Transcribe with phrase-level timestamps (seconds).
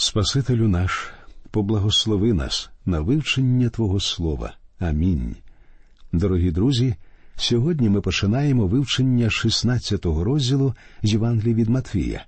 [0.00, 1.10] Спасителю наш,
[1.50, 4.54] поблагослови нас на вивчення Твого Слова.
[4.78, 5.36] Амінь.
[6.12, 6.94] Дорогі друзі.
[7.36, 12.24] Сьогодні ми починаємо вивчення 16-го розділу Євангелії від Матвія.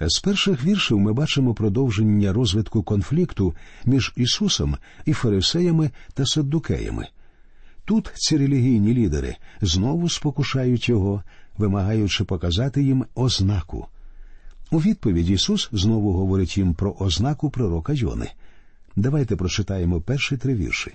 [0.00, 7.08] З перших віршів ми бачимо продовження розвитку конфлікту між Ісусом і фарисеями та саддукеями.
[7.84, 11.22] Тут ці релігійні лідери знову спокушають його,
[11.58, 13.88] вимагаючи показати їм ознаку.
[14.72, 18.30] У відповідь Ісус знову говорить їм про ознаку пророка Йони.
[18.96, 20.92] Давайте прочитаємо перші три вірші.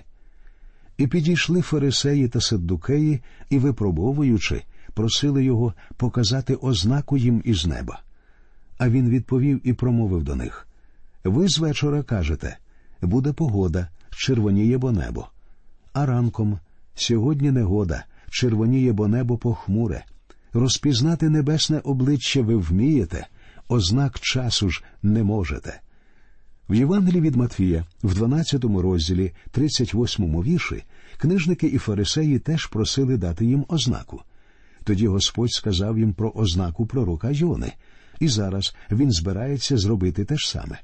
[0.96, 3.20] І підійшли фарисеї та саддукеї
[3.50, 4.62] і, випробовуючи,
[4.94, 8.00] просили його показати ознаку їм із неба.
[8.78, 10.68] А він відповів і промовив до них
[11.24, 12.58] Ви з вечора кажете
[13.02, 15.28] буде погода, червоніє бо небо.
[15.92, 16.58] А ранком
[16.94, 20.04] сьогодні негода, червоніє бо небо похмуре.
[20.52, 23.26] Розпізнати небесне обличчя ви вмієте,
[23.68, 25.80] ознак часу ж не можете.
[26.68, 30.84] В Євангелії від Матвія, в 12 розділі, 38 вірші,
[31.18, 34.22] книжники і фарисеї теж просили дати їм ознаку.
[34.84, 37.72] Тоді Господь сказав їм про ознаку пророка Йони,
[38.20, 40.78] і зараз він збирається зробити те ж саме.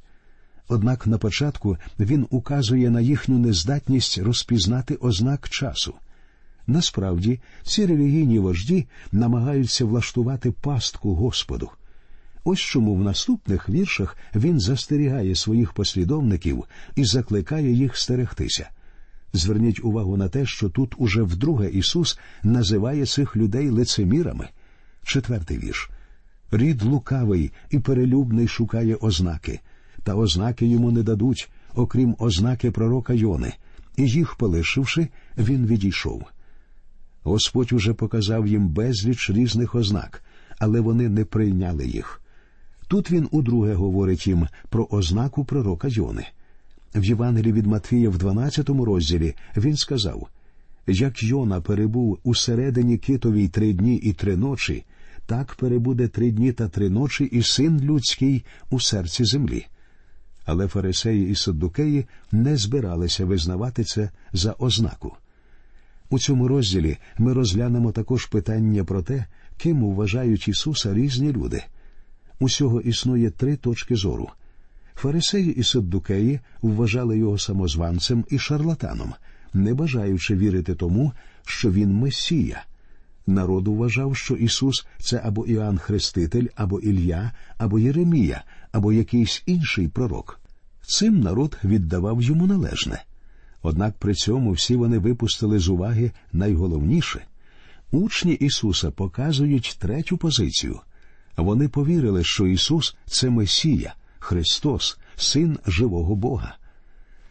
[0.69, 5.95] Однак на початку він указує на їхню нездатність розпізнати ознак часу.
[6.67, 11.71] Насправді, ці релігійні вожді намагаються влаштувати пастку Господу.
[12.45, 16.65] Ось чому в наступних віршах він застерігає своїх послідовників
[16.97, 18.69] і закликає їх стерегтися.
[19.33, 24.49] Зверніть увагу на те, що тут уже вдруге Ісус називає цих людей лицемірами.
[25.03, 25.91] Четвертий вірш.
[26.51, 29.61] Рід лукавий і перелюбний шукає ознаки,
[30.03, 33.53] та ознаки йому не дадуть, окрім ознаки пророка Йони,
[33.97, 35.09] і їх полишивши,
[35.39, 36.25] він відійшов.
[37.23, 40.25] Господь уже показав їм безліч різних ознак,
[40.59, 42.21] але вони не прийняли їх.
[42.89, 46.27] Тут він удруге говорить їм про ознаку пророка Йони.
[46.95, 50.29] В Євангелії від Матвія в 12 розділі він сказав
[50.87, 54.85] як Йона перебув усередині китовій три дні і три ночі,
[55.27, 59.67] так перебуде три дні та три ночі і син людський у серці землі.
[60.45, 65.17] Але фарисеї і саддукеї не збиралися визнавати це за ознаку.
[66.11, 71.63] У цьому розділі ми розглянемо також питання про те, ким вважають Ісуса різні люди.
[72.45, 74.29] Усього існує три точки зору.
[74.95, 79.15] Фарисеї і саддукеї вважали його самозванцем і шарлатаном,
[79.55, 81.13] не бажаючи вірити тому,
[81.47, 82.65] що він Месія.
[83.27, 89.89] Народ вважав, що Ісус це або Іоанн Хреститель, або Ілля, або Єремія, або якийсь інший
[89.89, 90.41] пророк.
[90.87, 93.03] Цим народ віддавав йому належне.
[93.63, 97.21] Однак при цьому всі вони випустили з уваги найголовніше
[97.91, 100.81] учні Ісуса показують третю позицію.
[101.37, 106.57] Вони повірили, що Ісус це Месія, Христос, Син живого Бога.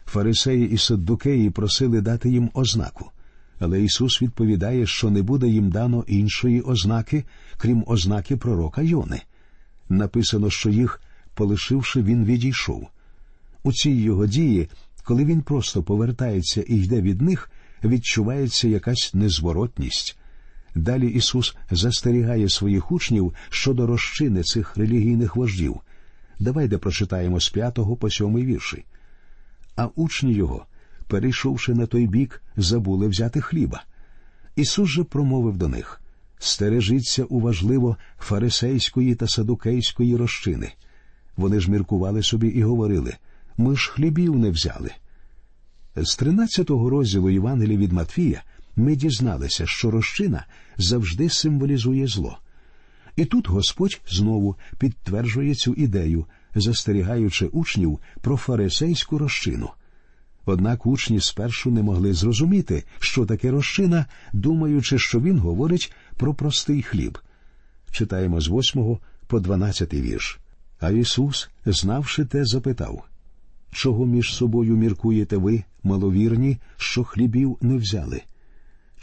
[0.06, 3.10] Фарисеї і саддукеї просили дати їм ознаку,
[3.58, 7.24] але Ісус відповідає, що не буде їм дано іншої ознаки,
[7.56, 9.22] крім ознаки пророка Йони.
[9.88, 11.00] Написано, що їх,
[11.34, 12.88] полишивши, він відійшов.
[13.62, 14.68] У цій його дії,
[15.04, 17.50] коли він просто повертається і йде від них,
[17.84, 20.18] відчувається якась незворотність.
[20.74, 25.80] Далі Ісус застерігає своїх учнів щодо розчини цих релігійних вождів.
[26.38, 28.84] Давайте прочитаємо з п'ятого по сьомий вірші.
[29.76, 30.66] А учні його,
[31.06, 33.84] перейшовши на той бік, забули взяти хліба.
[34.56, 36.00] Ісус же промовив до них
[36.38, 40.72] Стережіться уважливо фарисейської та садукейської розчини.
[41.36, 43.14] Вони ж міркували собі і говорили
[43.56, 44.90] ми ж хлібів не взяли.
[45.96, 48.42] З тринадцятого розділу Євангелія від Матвія
[48.76, 50.46] ми дізналися, що розчина
[50.76, 52.38] завжди символізує зло.
[53.16, 59.70] І тут Господь знову підтверджує цю ідею, застерігаючи учнів про фарисейську розчину.
[60.46, 66.82] Однак учні спершу не могли зрозуміти, що таке розчина, думаючи, що він говорить про простий
[66.82, 67.18] хліб.
[67.90, 70.38] Читаємо з восьмого по дванадцятий вірш.
[70.80, 73.04] А Ісус, знавши те, запитав
[73.70, 78.22] Чого між собою міркуєте ви, маловірні, що хлібів не взяли?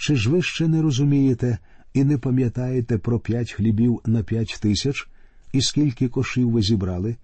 [0.02, 1.58] Чи ж ви ще не розумієте
[1.94, 5.08] і не пам'ятаєте про п'ять хлібів на п'ять тисяч,
[5.54, 7.16] і скільки кошів ви зібрали,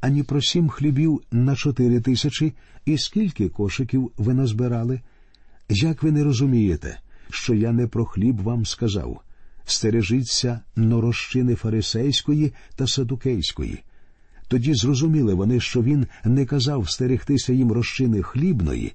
[0.00, 2.52] ані про сім хлібів на чотири тисячі,
[2.84, 5.00] і скільки кошиків ви назбирали?
[5.68, 6.98] Як ви не розумієте,
[7.30, 9.20] що я не про хліб вам сказав?
[9.64, 13.82] Стережіться норощини фарисейської та садукейської.
[14.48, 18.92] Тоді зрозуміли вони, що він не казав стерегтися їм розчини хлібної,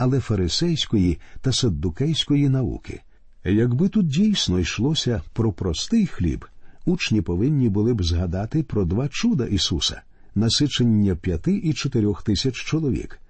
[0.00, 3.00] але фарисейської та саддукейської науки.
[3.44, 6.46] Якби тут дійсно йшлося про простий хліб,
[6.86, 10.02] учні повинні були б згадати про два чуда Ісуса
[10.34, 13.20] насичення п'яти і чотирьох тисяч чоловік.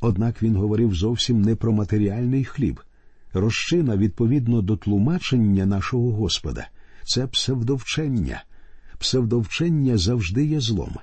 [0.00, 2.80] Однак він говорив зовсім не про матеріальний хліб.
[3.32, 6.68] Розчина відповідно до тлумачення нашого Господа,
[7.04, 8.44] це псевдовчення.
[8.98, 10.96] Псевдовчення завжди є злом.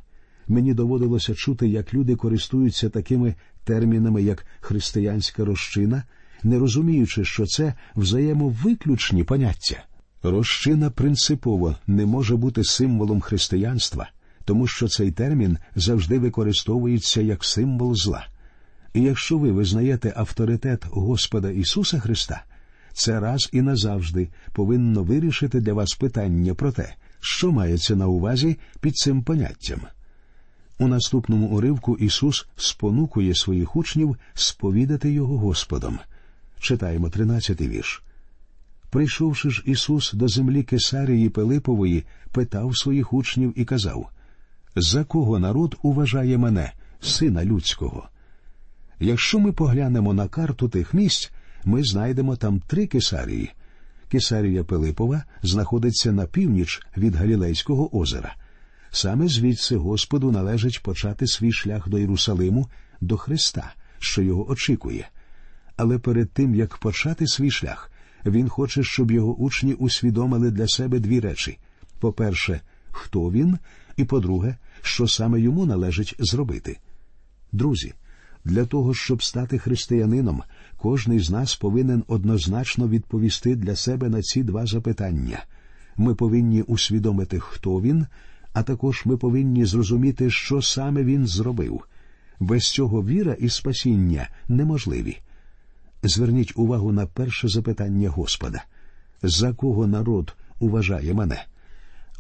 [0.47, 3.35] Мені доводилося чути, як люди користуються такими
[3.67, 6.03] термінами, як християнська розчина,
[6.43, 9.83] не розуміючи, що це взаємовиключні поняття.
[10.23, 14.09] Розчина принципово не може бути символом християнства,
[14.45, 18.27] тому що цей термін завжди використовується як символ зла.
[18.93, 22.43] І якщо ви визнаєте авторитет Господа Ісуса Христа,
[22.93, 28.57] це раз і назавжди повинно вирішити для вас питання про те, що мається на увазі
[28.81, 29.79] під цим поняттям.
[30.79, 35.99] У наступному уривку Ісус спонукує своїх учнів сповідати Його Господом.
[36.59, 38.03] Читаємо 13-й вірш.
[38.89, 44.09] Прийшовши ж Ісус до землі Кесарії Пилипової, питав своїх учнів і казав
[44.75, 48.09] За кого народ уважає мене, сина людського?
[48.99, 51.31] Якщо ми поглянемо на карту тих місць,
[51.65, 53.51] ми знайдемо там три Кесарії.
[54.09, 58.35] Кесарія Пилипова знаходиться на північ від Галілейського озера.
[58.91, 62.69] Саме звідси Господу належить почати свій шлях до Єрусалиму,
[63.01, 65.09] до Христа, що його очікує.
[65.75, 67.91] Але перед тим як почати свій шлях,
[68.25, 71.57] він хоче, щоб його учні усвідомили для себе дві речі:
[71.99, 72.61] по-перше,
[72.91, 73.57] хто він,
[73.97, 76.77] і по-друге, що саме йому належить зробити.
[77.51, 77.93] Друзі,
[78.45, 80.43] для того, щоб стати християнином,
[80.77, 85.43] кожний з нас повинен однозначно відповісти для себе на ці два запитання.
[85.97, 88.05] Ми повинні усвідомити, хто він,
[88.57, 91.81] а також ми повинні зрозуміти, що саме він зробив.
[92.39, 95.17] Без цього віра і спасіння неможливі.
[96.03, 98.63] Зверніть увагу на перше запитання Господа
[99.21, 101.45] за кого народ уважає мене?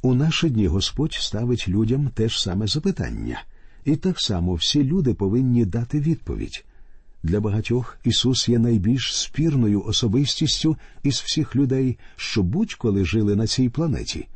[0.01, 3.43] У наші дні Господь ставить людям те ж саме запитання,
[3.85, 6.65] і так само всі люди повинні дати відповідь.
[7.23, 13.69] Для багатьох Ісус є найбільш спірною особистістю із всіх людей, що будь-коли жили на цій
[13.69, 14.27] планеті.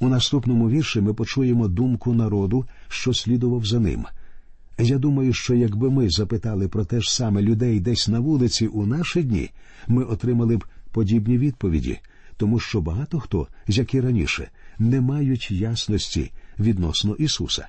[0.00, 4.04] У наступному вірші ми почуємо думку народу, що слідував за ним.
[4.78, 8.86] Я думаю, що якби ми запитали про те ж саме людей десь на вулиці у
[8.86, 9.50] наші дні,
[9.88, 11.98] ми отримали б подібні відповіді,
[12.36, 17.68] тому що багато хто, як і раніше, не мають ясності відносно Ісуса.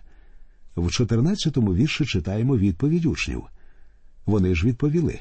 [0.75, 3.44] В 14-му вірші читаємо відповідь учнів.
[4.25, 5.19] Вони ж відповіли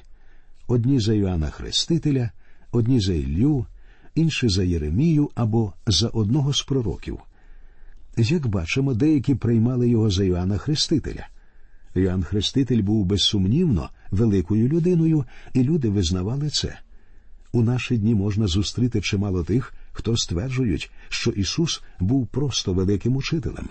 [0.67, 2.31] одні за Йоанна Хрестителя,
[2.73, 3.67] одні за Іллю,
[4.15, 7.19] інші за Єремію або за одного з пророків.
[8.17, 11.29] Як бачимо, деякі приймали його за Йоанна Хрестителя.
[11.95, 15.25] Йоанн Хреститель був безсумнівно великою людиною,
[15.55, 16.79] і люди визнавали це.
[17.53, 23.69] У наші дні можна зустріти чимало тих, хто стверджують, що Ісус був просто великим учителем.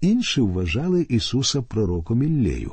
[0.00, 2.72] Інші вважали Ісуса пророком Іллею.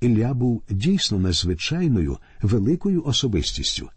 [0.00, 3.88] Ілля був дійсно незвичайною великою особистістю.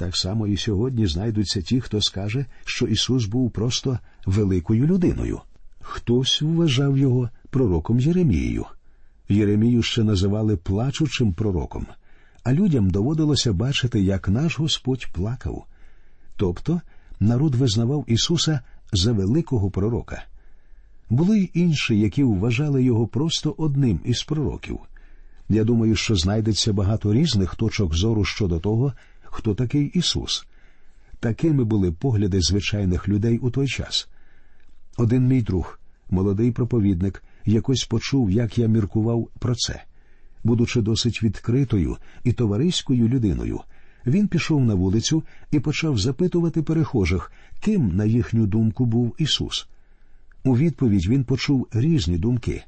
[0.00, 5.40] Так само і сьогодні знайдуться ті, хто скаже, що Ісус був просто великою людиною.
[5.80, 8.64] Хтось вважав його пророком Єремією.
[9.28, 11.86] Єремію ще називали плачучим пророком,
[12.44, 15.64] а людям доводилося бачити, як наш Господь плакав.
[16.36, 16.80] Тобто
[17.20, 18.60] народ визнавав Ісуса
[18.92, 20.24] за великого пророка.
[21.10, 24.78] Були й інші, які вважали його просто одним із пророків.
[25.48, 28.92] Я думаю, що знайдеться багато різних точок зору щодо того,
[29.30, 30.46] хто такий Ісус.
[31.20, 34.08] Такими були погляди звичайних людей у той час.
[34.96, 35.78] Один мій друг,
[36.10, 39.82] молодий проповідник, якось почув, як я міркував про це.
[40.44, 43.60] Будучи досить відкритою і товариською людиною,
[44.06, 49.68] він пішов на вулицю і почав запитувати перехожих, ким, на їхню думку, був Ісус.
[50.44, 52.62] У відповідь він почув різні думки.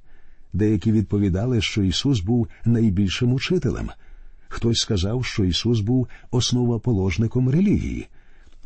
[0.52, 3.90] Деякі відповідали, що Ісус був найбільшим учителем.
[4.53, 8.09] Хтось сказав, що Ісус був основоположником релігії.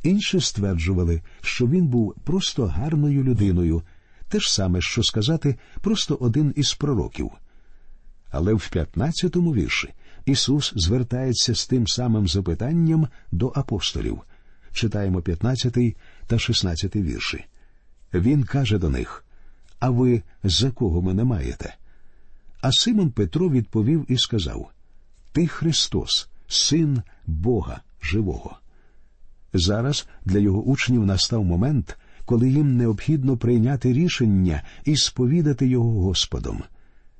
[0.03, 3.83] Інші стверджували, що Він був просто гарною людиною,
[4.29, 7.31] те ж саме, що сказати, просто один із пророків.
[8.31, 9.89] Але в 15-му вірші
[10.25, 14.21] Ісус звертається з тим самим запитанням до апостолів.
[14.73, 17.45] Читаємо 15 та 16 вірші.
[18.15, 19.25] Він каже до них:
[19.79, 21.75] А ви за кого мене маєте?
[22.61, 24.71] А Симон Петро відповів і сказав:
[25.37, 28.59] Ти Христос, Син Бога Живого.
[29.53, 36.63] Зараз для його учнів настав момент, коли їм необхідно прийняти рішення і сповідати його Господом.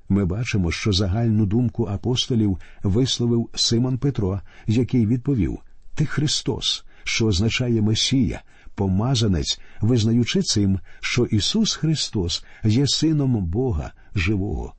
[0.09, 5.59] Ми бачимо, що загальну думку апостолів висловив Симон Петро, який відповів
[5.95, 8.41] Ти Христос, що означає Месія,
[8.75, 14.73] помазанець, визнаючи цим, що Ісус Христос є Сином Бога живого.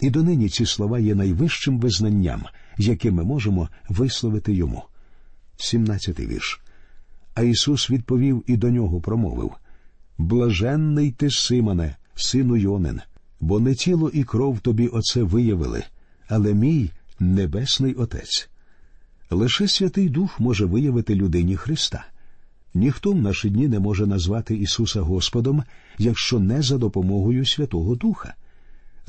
[0.00, 2.44] І донині ці слова є найвищим визнанням,
[2.78, 4.82] яке ми можемо висловити йому.
[5.56, 6.60] 17 вірш.
[7.34, 9.52] А Ісус відповів і до нього промовив
[10.18, 13.00] Блаженний ти, Симоне, сину Йонин,
[13.40, 15.84] бо не тіло і кров тобі оце виявили,
[16.28, 16.90] але мій
[17.20, 18.48] небесний Отець.
[19.30, 22.04] Лише Святий Дух може виявити людині Христа.
[22.74, 25.62] Ніхто в наші дні не може назвати Ісуса Господом,
[25.98, 28.34] якщо не за допомогою Святого Духа.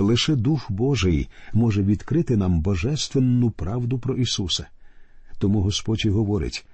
[0.01, 4.67] Лише Дух Божий може відкрити нам божественну правду про Ісуса.
[5.39, 6.65] Тому Господь і говорить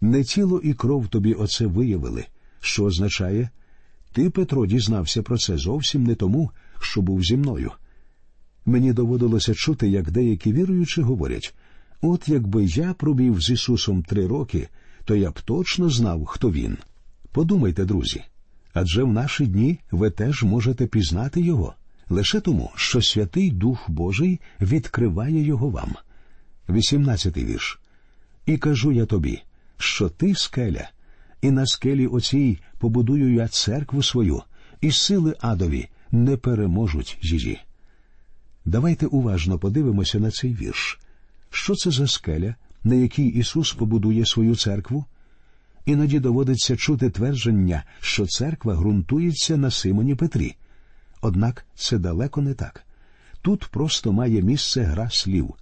[0.00, 2.24] не тіло і кров тобі оце виявили,
[2.60, 3.48] що означає,
[4.12, 6.50] ти, Петро, дізнався про це зовсім не тому,
[6.80, 7.70] що був зі мною.
[8.66, 11.54] Мені доводилося чути, як деякі віруючі говорять
[12.00, 14.68] от якби я пробів з Ісусом три роки,
[15.04, 16.76] то я б точно знав, хто він.
[17.32, 18.22] Подумайте, друзі,
[18.74, 21.74] адже в наші дні ви теж можете пізнати Його
[22.08, 25.94] лише тому, що Святий Дух Божий відкриває його вам.
[26.68, 27.80] 18 вірш.
[28.46, 29.42] І кажу я тобі,
[29.78, 30.90] що ти скеля,
[31.42, 34.42] і на скелі оцій побудую я церкву свою,
[34.80, 37.60] і сили адові не переможуть її.
[38.64, 41.00] Давайте уважно подивимося на цей вірш.
[41.50, 45.04] Що це за скеля, на якій Ісус побудує свою церкву?
[45.86, 50.56] Іноді доводиться чути твердження, що церква ґрунтується на Симоні Петрі.
[51.24, 52.84] Однак це далеко не так.
[53.42, 55.54] Тут просто має місце гра слів.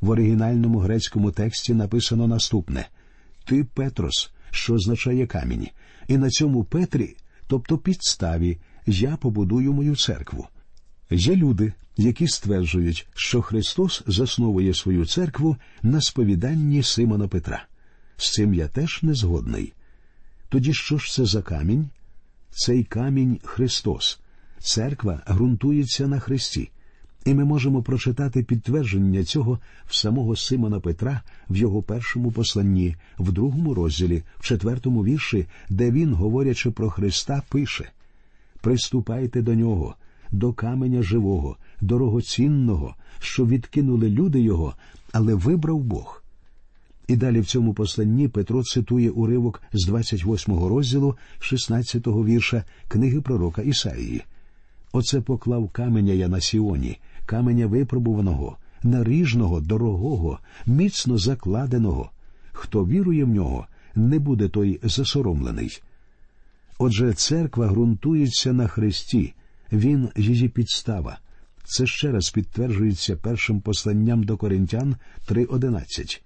[0.00, 2.88] В оригінальному грецькому тексті написано наступне
[3.44, 5.68] Ти Петрос, що означає камінь,
[6.08, 10.48] і на цьому Петрі, тобто підставі, я побудую мою церкву.
[11.10, 17.64] Є люди, які стверджують, що Христос засновує свою церкву на сповіданні Симона Петра.
[18.16, 19.72] З цим я теж не згодний.
[20.48, 21.88] Тоді що ж це за камінь?
[22.50, 24.20] Цей камінь Христос.
[24.60, 26.70] Церква ґрунтується на Христі,
[27.24, 33.32] і ми можемо прочитати підтвердження цього в самого Симона Петра в його першому посланні, в
[33.32, 37.90] другому розділі, в четвертому вірші, де він, говорячи про Христа, пише
[38.60, 39.94] Приступайте до нього,
[40.30, 44.74] до каменя живого, дорогоцінного, що відкинули люди його,
[45.12, 46.22] але вибрав Бог.
[47.08, 53.62] І далі в цьому посланні Петро цитує уривок з 28 розділу, 16 вірша книги пророка
[53.62, 54.22] Ісаїї.
[54.92, 62.10] Оце поклав каменя я на Сіоні, каменя випробуваного, наріжного, дорогого, міцно закладеного.
[62.52, 65.82] Хто вірує в нього, не буде той засоромлений.
[66.78, 69.34] Отже, церква ґрунтується на Христі,
[69.72, 71.18] Він її підстава.
[71.64, 74.96] Це ще раз підтверджується першим посланням до Коринтян
[75.28, 76.20] 3.11.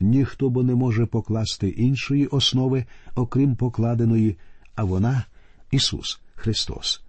[0.00, 4.36] Ніхто бо не може покласти іншої основи, окрім покладеної,
[4.74, 5.24] а вона
[5.70, 7.03] Ісус Христос.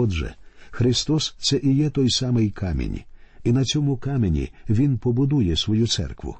[0.00, 0.34] Отже,
[0.70, 3.00] Христос це і є той самий камінь,
[3.44, 6.36] і на цьому камені Він побудує свою церкву.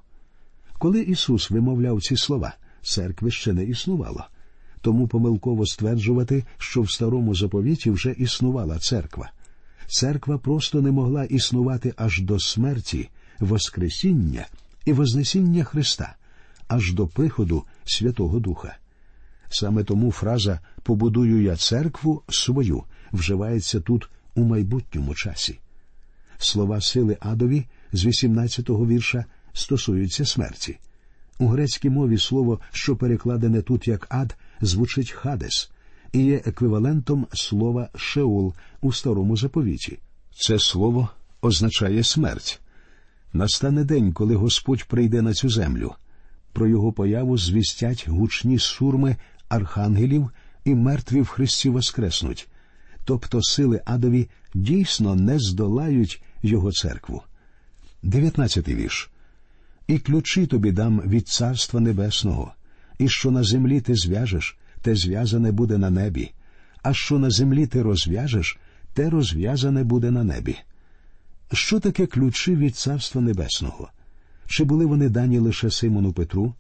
[0.73, 4.25] Коли Ісус вимовляв ці слова, церкви ще не існувало.
[4.81, 9.31] Тому помилково стверджувати, що в старому заповіті вже існувала церква.
[9.87, 13.09] Церква просто не могла існувати аж до смерті,
[13.41, 14.47] Воскресіння
[14.85, 16.17] і Вознесіння Христа,
[16.69, 18.77] аж до приходу Святого Духа.
[19.49, 25.59] Саме тому фраза Побудую я церкву свою вживається тут у майбутньому часі.
[26.39, 30.79] Слова сили адові з 18-го вірша стосуються смерті.
[31.39, 35.71] У грецькій мові слово, що перекладене тут як ад, звучить хадес
[36.13, 39.99] і є еквівалентом слова шеул у старому заповіті.
[40.41, 41.09] Це слово
[41.41, 42.61] означає смерть.
[43.33, 45.95] Настане день, коли Господь прийде на цю землю.
[46.53, 49.17] Про його появу звістять гучні сурми
[49.49, 50.31] архангелів
[50.65, 52.49] і мертві в Христі воскреснуть
[53.09, 57.23] тобто сили адові дійсно не здолають його церкву.
[58.03, 59.11] Дев'ятнадцятий вірш.
[59.87, 62.53] І ключі тобі дам від Царства Небесного,
[62.99, 66.31] і що на землі ти зв'яжеш, те зв'язане буде на небі,
[66.83, 68.59] а що на землі ти розв'яжеш,
[68.95, 70.57] те розв'язане буде на небі.
[71.53, 73.91] Що таке ключі від Царства Небесного?
[74.47, 76.55] Чи були вони дані лише Симону Петру?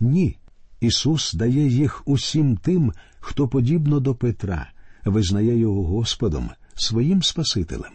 [0.00, 0.36] Ні.
[0.80, 4.70] Ісус дає їх усім тим, хто подібно до Петра,
[5.04, 7.92] визнає його Господом, своїм Спасителем.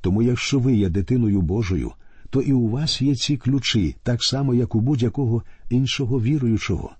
[0.00, 1.92] Тому, якщо ви є дитиною Божою,
[2.30, 6.90] то і у вас є ці ключі, так само, як у будь-якого іншого віруючого.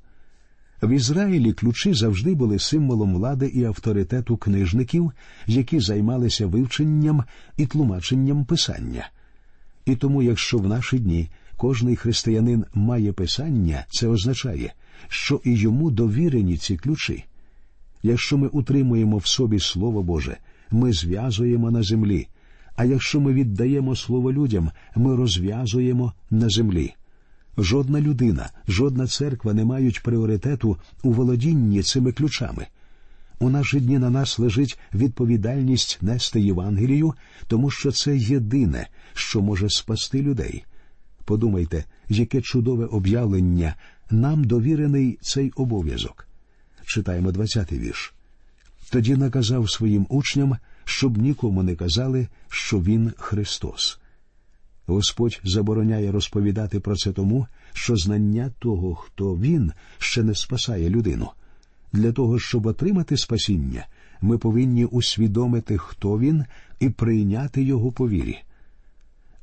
[0.83, 5.13] В Ізраїлі ключі завжди були символом влади і авторитету книжників,
[5.47, 7.25] які займалися вивченням
[7.57, 9.09] і тлумаченням писання.
[9.85, 14.73] І тому, якщо в наші дні кожний християнин має писання, це означає,
[15.09, 17.25] що і йому довірені ці ключі.
[18.03, 20.37] Якщо ми утримуємо в собі Слово Боже,
[20.71, 22.29] ми зв'язуємо на землі,
[22.77, 26.95] а якщо ми віддаємо слово людям, ми розв'язуємо на землі.
[27.59, 32.67] Жодна людина, жодна церква не мають пріоритету у володінні цими ключами.
[33.39, 37.15] У наші дні на нас лежить відповідальність нести Євангелію,
[37.47, 40.65] тому що це єдине, що може спасти людей.
[41.25, 43.75] Подумайте, яке чудове об'явлення
[44.11, 46.30] нам довірений цей обов'язок.
[46.91, 48.15] Читаємо 20-й вірш.
[48.91, 53.99] Тоді наказав своїм учням, щоб нікому не казали, що він Христос.
[54.87, 61.31] Господь забороняє розповідати про це тому, що знання того, хто він, ще не спасає людину.
[61.93, 63.87] Для того, щоб отримати спасіння,
[64.21, 66.45] ми повинні усвідомити, хто він,
[66.81, 68.39] і прийняти його по вірі.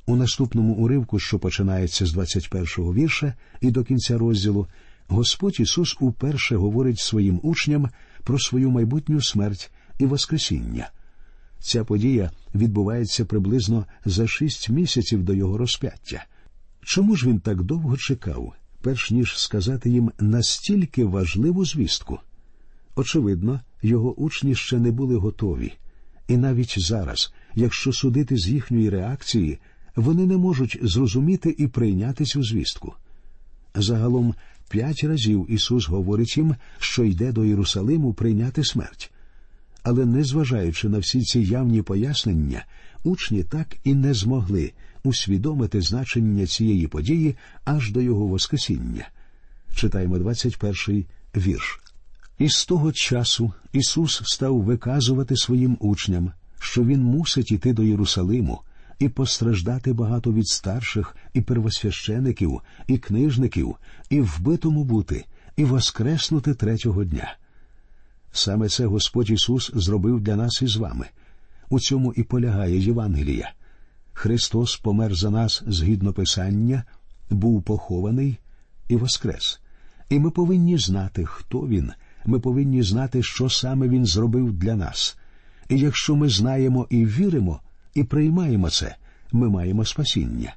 [0.06, 4.66] У наступному уривку, що починається з 21-го вірша і до кінця розділу,
[5.08, 7.88] Господь Ісус уперше говорить своїм учням
[8.24, 10.90] про свою майбутню смерть і Воскресіння.
[11.58, 16.24] Ця подія відбувається приблизно за шість місяців до його розп'яття.
[16.82, 22.18] Чому ж він так довго чекав, перш ніж сказати їм настільки важливу звістку?
[22.96, 25.72] Очевидно, його учні ще не були готові,
[26.28, 29.58] і навіть зараз, якщо судити з їхньої реакції,
[29.96, 32.94] вони не можуть зрозуміти і прийняти цю звістку.
[33.74, 34.34] Загалом
[34.68, 39.10] п'ять разів Ісус говорить їм, що йде до Єрусалиму прийняти смерть.
[39.82, 42.64] Але, незважаючи на всі ці явні пояснення,
[43.04, 44.72] учні так і не змогли
[45.04, 49.08] усвідомити значення цієї події аж до його Воскресіння.
[49.74, 51.06] Читаємо 21-й
[51.36, 51.80] вірш.
[52.38, 58.60] І з того часу Ісус став виказувати своїм учням, що Він мусить іти до Єрусалиму
[58.98, 63.76] і постраждати багато від старших і первосвящеників, і книжників,
[64.10, 65.24] і вбитому бути,
[65.56, 67.36] і воскреснути третього дня.
[68.32, 71.06] Саме це Господь Ісус зробив для нас і з вами.
[71.68, 73.52] У цьому і полягає Євангелія.
[74.12, 76.84] Христос помер за нас згідно Писання,
[77.30, 78.38] був похований
[78.88, 79.60] і воскрес.
[80.08, 81.92] І ми повинні знати, хто Він,
[82.26, 85.18] ми повинні знати, що саме Він зробив для нас.
[85.68, 87.60] І якщо ми знаємо і віримо,
[87.98, 88.96] і приймаємо це,
[89.32, 90.54] ми маємо спасіння.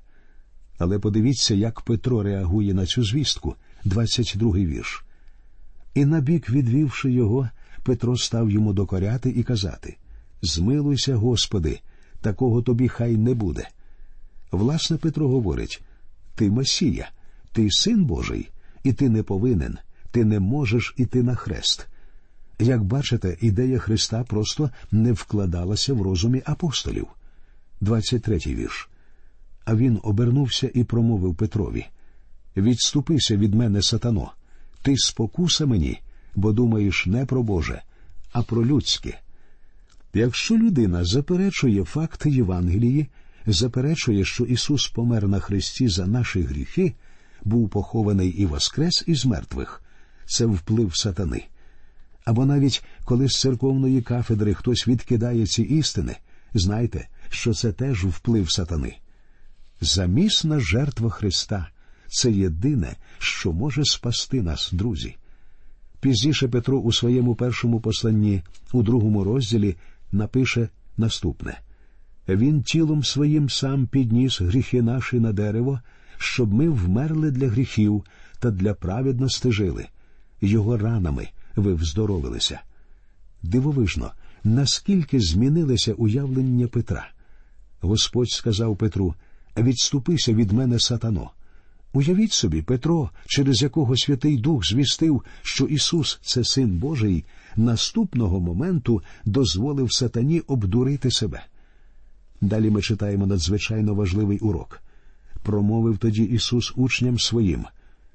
[0.77, 5.05] Але подивіться, як Петро реагує на цю звістку, 22-й вірш.
[5.93, 7.49] І набік, відвівши його,
[7.83, 9.97] Петро став йому докоряти і казати
[10.41, 11.79] Змилуйся, Господи,
[12.21, 13.67] такого тобі хай не буде.
[14.51, 15.81] Власне, Петро говорить
[16.35, 17.09] Ти Месія,
[17.51, 18.49] ти син Божий,
[18.83, 19.77] і ти не повинен,
[20.11, 21.87] ти не можеш іти на хрест.
[22.59, 27.07] Як бачите, ідея Христа просто не вкладалася в розумі апостолів.
[27.81, 28.89] 23-й вірш.
[29.65, 31.85] А він обернувся і промовив Петрові
[32.57, 34.31] Відступися від мене, сатано,
[34.81, 35.99] ти спокуса мені,
[36.35, 37.81] бо думаєш не про Боже,
[38.31, 39.19] а про людське.
[40.13, 43.07] Якщо людина заперечує факт Євангелії,
[43.45, 46.93] заперечує, що Ісус помер на Христі за наші гріхи,
[47.43, 49.83] був похований і воскрес із мертвих,
[50.25, 51.43] це вплив сатани.
[52.25, 56.15] Або навіть коли з церковної кафедри хтось відкидає ці істини,
[56.53, 58.97] знайте, що це теж вплив сатани.
[59.81, 61.67] Замісна жертва Христа
[62.07, 65.15] це єдине, що може спасти нас, друзі.
[65.99, 68.41] Пізніше Петро у своєму першому посланні,
[68.73, 69.75] у другому розділі,
[70.11, 71.59] напише наступне
[72.27, 75.79] Він тілом своїм сам підніс гріхи наші на дерево,
[76.17, 78.03] щоб ми вмерли для гріхів
[78.39, 79.87] та для праведності жили.
[80.41, 82.59] Його ранами ви вздоровилися.
[83.43, 84.11] Дивовижно,
[84.43, 87.09] наскільки змінилися уявлення Петра.
[87.81, 89.13] Господь сказав Петру
[89.57, 91.29] Відступися від мене, сатано.
[91.93, 99.01] Уявіть собі, Петро, через якого Святий Дух звістив, що Ісус це Син Божий, наступного моменту
[99.25, 101.43] дозволив сатані обдурити себе.
[102.41, 104.81] Далі ми читаємо надзвичайно важливий урок.
[105.43, 107.65] Промовив тоді Ісус учням своїм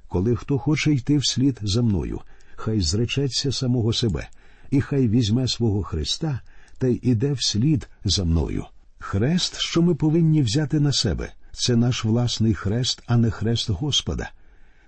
[0.08, 2.20] коли хто хоче йти вслід за мною,
[2.54, 4.28] хай зречеться самого себе,
[4.70, 6.40] і хай візьме свого Христа
[6.78, 8.64] та й іде вслід за мною.
[8.98, 14.30] Хрест, що ми повинні взяти на себе, це наш власний хрест, а не хрест Господа.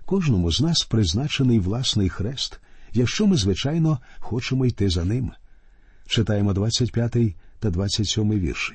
[0.05, 2.59] Кожному з нас призначений власний хрест,
[2.93, 5.31] якщо ми, звичайно, хочемо йти за ним.
[6.07, 7.17] Читаємо 25
[7.59, 8.73] та 27 вірші.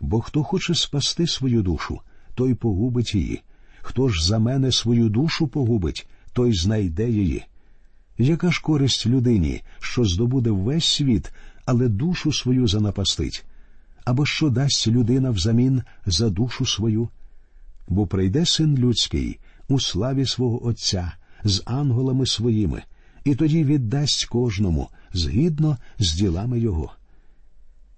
[0.00, 2.00] Бо хто хоче спасти свою душу,
[2.34, 3.42] той погубить її.
[3.82, 7.44] Хто ж за мене свою душу погубить, той знайде її.
[8.18, 11.32] Яка ж користь людині, що здобуде весь світ,
[11.64, 13.44] але душу свою занапастить?
[14.06, 17.08] Або що дасть людина взамін за душу свою?
[17.88, 19.38] Бо прийде син людський
[19.68, 21.12] у славі свого Отця
[21.44, 22.82] з ангелами своїми,
[23.24, 26.92] і тоді віддасть кожному згідно з ділами його.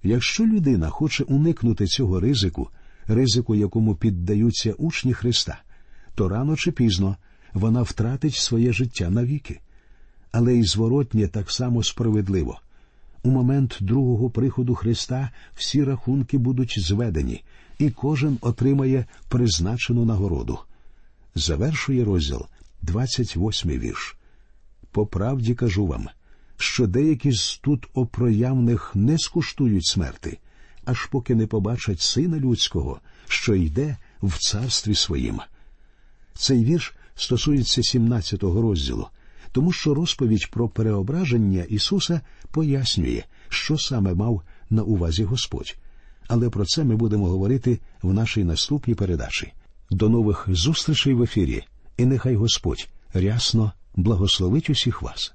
[0.03, 2.71] Якщо людина хоче уникнути цього ризику,
[3.07, 5.59] ризику, якому піддаються учні Христа,
[6.15, 7.17] то рано чи пізно
[7.53, 9.61] вона втратить своє життя навіки.
[10.33, 12.61] Але й зворотнє так само справедливо.
[13.29, 17.45] У момент другого приходу Христа всі рахунки будуть зведені,
[17.79, 20.59] і кожен отримає призначену нагороду.
[21.35, 22.47] Завершує розділ
[22.83, 24.17] 28 вірш.
[24.91, 26.09] По правді кажу вам,
[26.57, 30.39] що деякі з тут опроявних не скуштують смерти,
[30.85, 35.41] аж поки не побачать сина людського, що йде в царстві своїм.
[36.35, 39.09] Цей вірш стосується 17-го розділу,
[39.53, 45.77] тому що розповідь про переображення Ісуса пояснює, що саме мав на увазі Господь.
[46.29, 49.53] Але про це ми будемо говорити в нашій наступній передачі.
[49.91, 51.65] До нових зустрічей в ефірі,
[51.97, 55.35] і нехай Господь рясно благословить усіх вас.